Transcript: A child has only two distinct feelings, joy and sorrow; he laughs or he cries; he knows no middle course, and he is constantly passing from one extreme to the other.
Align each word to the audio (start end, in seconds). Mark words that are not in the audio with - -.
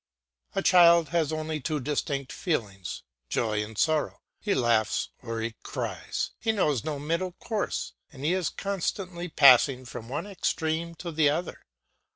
A 0.55 0.63
child 0.63 1.09
has 1.09 1.31
only 1.31 1.59
two 1.61 1.79
distinct 1.79 2.31
feelings, 2.33 3.03
joy 3.29 3.63
and 3.63 3.77
sorrow; 3.77 4.23
he 4.39 4.55
laughs 4.55 5.09
or 5.21 5.41
he 5.41 5.53
cries; 5.61 6.31
he 6.39 6.51
knows 6.51 6.83
no 6.83 6.97
middle 6.97 7.33
course, 7.33 7.93
and 8.11 8.25
he 8.25 8.33
is 8.33 8.49
constantly 8.49 9.29
passing 9.29 9.85
from 9.85 10.09
one 10.09 10.25
extreme 10.25 10.95
to 10.95 11.11
the 11.11 11.29
other. 11.29 11.67